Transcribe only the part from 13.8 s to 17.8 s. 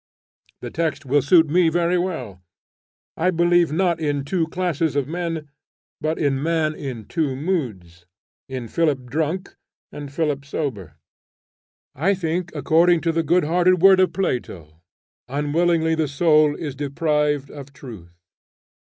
word of Plato, "Unwillingly the soul is deprived of